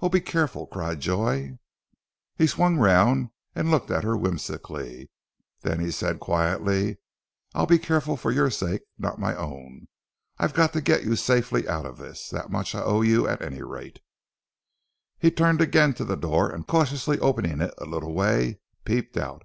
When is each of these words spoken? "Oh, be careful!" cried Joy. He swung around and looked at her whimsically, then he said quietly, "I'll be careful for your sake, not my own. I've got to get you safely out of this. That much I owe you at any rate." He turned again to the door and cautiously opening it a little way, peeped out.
"Oh, 0.00 0.08
be 0.08 0.20
careful!" 0.20 0.66
cried 0.66 0.98
Joy. 0.98 1.60
He 2.34 2.48
swung 2.48 2.76
around 2.76 3.30
and 3.54 3.70
looked 3.70 3.88
at 3.88 4.02
her 4.02 4.16
whimsically, 4.16 5.10
then 5.60 5.78
he 5.78 5.92
said 5.92 6.18
quietly, 6.18 6.98
"I'll 7.54 7.66
be 7.66 7.78
careful 7.78 8.16
for 8.16 8.32
your 8.32 8.50
sake, 8.50 8.82
not 8.98 9.20
my 9.20 9.32
own. 9.36 9.86
I've 10.40 10.54
got 10.54 10.72
to 10.72 10.80
get 10.80 11.04
you 11.04 11.14
safely 11.14 11.68
out 11.68 11.86
of 11.86 11.98
this. 11.98 12.28
That 12.30 12.50
much 12.50 12.74
I 12.74 12.82
owe 12.82 13.02
you 13.02 13.28
at 13.28 13.42
any 13.42 13.62
rate." 13.62 14.00
He 15.20 15.30
turned 15.30 15.60
again 15.60 15.94
to 15.94 16.04
the 16.04 16.16
door 16.16 16.50
and 16.50 16.66
cautiously 16.66 17.20
opening 17.20 17.60
it 17.60 17.74
a 17.78 17.84
little 17.86 18.12
way, 18.12 18.58
peeped 18.84 19.16
out. 19.16 19.44